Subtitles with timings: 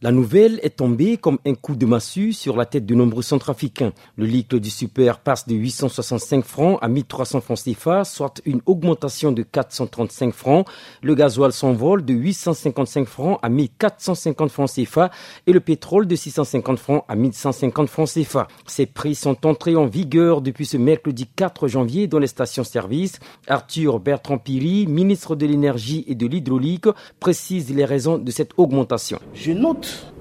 [0.00, 3.92] La nouvelle est tombée comme un coup de massue sur la tête de nombreux centrafricains.
[4.16, 9.32] Le litre du super passe de 865 francs à 1300 francs CFA, soit une augmentation
[9.32, 10.68] de 435 francs.
[11.02, 15.10] Le gasoil s'envole de 855 francs à 1450 francs CFA
[15.48, 18.46] et le pétrole de 650 francs à 1150 francs CFA.
[18.68, 23.18] Ces prix sont entrés en vigueur depuis ce mercredi 4 janvier dans les stations-service.
[23.48, 26.86] Arthur Bertrand Piri, ministre de l'énergie et de l'hydraulique,
[27.18, 29.18] précise les raisons de cette augmentation.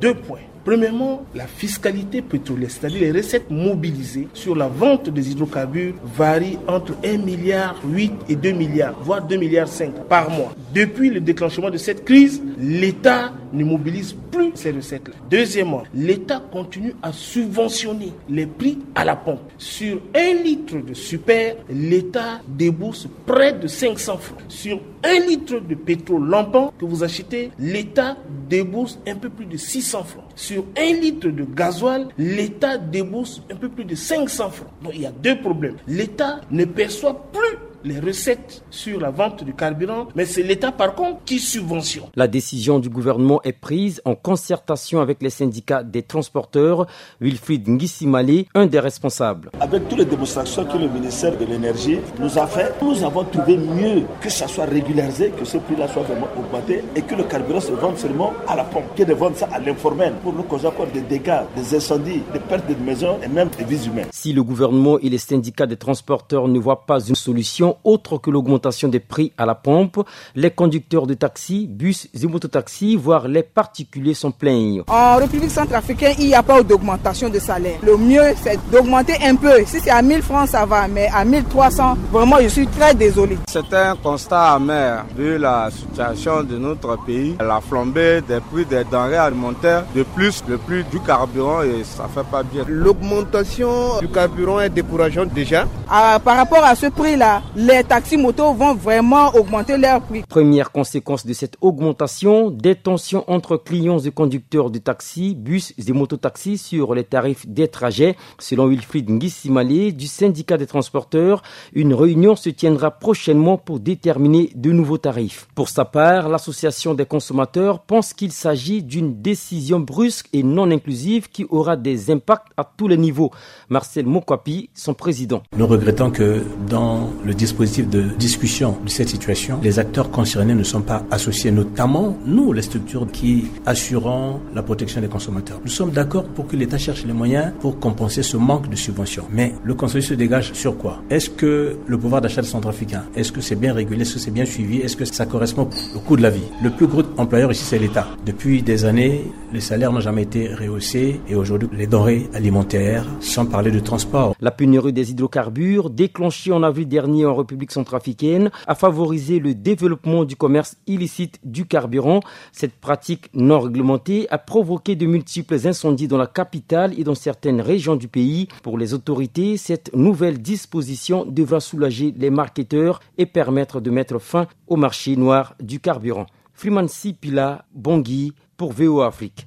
[0.00, 0.38] Deux points.
[0.68, 6.92] Premièrement, la fiscalité pétrolière, c'est-à-dire les recettes mobilisées sur la vente des hydrocarbures varient entre
[7.02, 10.52] 1 milliard 8 et 2 milliards, voire 2 milliards 5 par mois.
[10.74, 15.14] Depuis le déclenchement de cette crise, l'État ne mobilise plus ces recettes-là.
[15.30, 19.40] Deuxièmement, l'État continue à subventionner les prix à la pompe.
[19.56, 24.38] Sur un litre de super, l'État débourse près de 500 francs.
[24.48, 28.18] Sur un litre de pétrole lampant que vous achetez, l'État
[28.50, 30.24] débourse un peu plus de 600 francs.
[30.38, 34.68] Sur un litre de gasoil, l'État débourse un peu plus de 500 francs.
[34.84, 35.74] Donc il y a deux problèmes.
[35.88, 40.94] L'État ne perçoit plus les recettes sur la vente du carburant, mais c'est l'État par
[40.94, 42.06] contre qui subventionne.
[42.14, 46.86] La décision du gouvernement est prise en concertation avec les syndicats des transporteurs.
[47.20, 49.50] Wilfried Ngissimale, un des responsables.
[49.60, 53.56] Avec toutes les démonstrations que le ministère de l'Énergie nous a fait, nous avons trouvé
[53.56, 57.60] mieux que ça soit régularisé, que ce prix-là soit vraiment augmenté et que le carburant
[57.60, 60.66] se vende seulement à la pompe, que de vendre ça à l'informel pour nous causer
[60.66, 64.08] encore des dégâts, des incendies, des pertes de maisons et même des vies humaines.
[64.12, 68.30] Si le gouvernement et les syndicats des transporteurs ne voient pas une solution, autre que
[68.30, 70.04] l'augmentation des prix à la pompe.
[70.34, 74.82] Les conducteurs de taxi, bus et mototaxis, voire les particuliers sont plaignent.
[74.88, 77.78] En République centrafricaine, il n'y a pas d'augmentation de salaire.
[77.82, 79.64] Le mieux, c'est d'augmenter un peu.
[79.66, 83.38] Si c'est à 1000 francs, ça va, mais à 1300, vraiment, je suis très désolé.
[83.48, 88.84] C'est un constat amer vu la situation de notre pays, la flambée des prix des
[88.84, 92.64] denrées alimentaires, de plus le prix du carburant et ça fait pas bien.
[92.68, 95.66] L'augmentation du carburant est décourageante déjà.
[95.90, 100.22] Ah, par rapport à ce prix-là, les taxis motos vont vraiment augmenter leur prix.
[100.28, 105.92] Première conséquence de cette augmentation, des tensions entre clients et conducteurs de taxis, bus et
[105.92, 108.16] mototaxis sur les tarifs des trajets.
[108.38, 111.40] Selon Wilfried Ngissimale du syndicat des transporteurs,
[111.72, 115.48] une réunion se tiendra prochainement pour déterminer de nouveaux tarifs.
[115.54, 121.30] Pour sa part, l'association des consommateurs pense qu'il s'agit d'une décision brusque et non inclusive
[121.30, 123.30] qui aura des impacts à tous les niveaux.
[123.70, 125.42] Marcel Mokwapi, son président.
[125.56, 130.62] Nous regrettons que dans le dispositif de discussion de cette situation, les acteurs concernés ne
[130.64, 135.60] sont pas associés, notamment nous, les structures qui assurons la protection des consommateurs.
[135.64, 139.24] Nous sommes d'accord pour que l'État cherche les moyens pour compenser ce manque de subventions.
[139.32, 141.02] Mais le consensus se dégage sur quoi?
[141.10, 144.30] Est-ce que le pouvoir d'achat des centrafricains, est-ce que c'est bien régulé, est-ce que c'est
[144.30, 146.48] bien suivi, est-ce que ça correspond au coût de la vie?
[146.62, 148.08] Le plus gros employeur ici, c'est l'État.
[148.26, 153.46] Depuis des années, les salaires n'ont jamais été rehaussés et aujourd'hui, les denrées alimentaires, sans
[153.46, 154.34] parler de transport.
[154.40, 160.24] La pénurie des hydrocarbures, déclenchée en avril dernier en République centrafricaine a favorisé le développement
[160.24, 162.20] du commerce illicite du carburant.
[162.52, 167.60] Cette pratique non réglementée a provoqué de multiples incendies dans la capitale et dans certaines
[167.60, 168.48] régions du pays.
[168.62, 174.46] Pour les autorités, cette nouvelle disposition devra soulager les marketeurs et permettre de mettre fin
[174.66, 176.26] au marché noir du carburant.
[176.54, 176.88] Freeman
[177.20, 179.46] Pila, Bangui, pour VO Afrique.